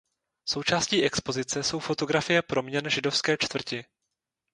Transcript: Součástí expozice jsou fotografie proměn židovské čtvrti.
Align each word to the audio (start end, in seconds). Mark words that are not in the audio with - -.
Součástí 0.49 1.03
expozice 1.03 1.63
jsou 1.63 1.79
fotografie 1.79 2.41
proměn 2.41 2.89
židovské 2.89 3.37
čtvrti. 3.39 3.85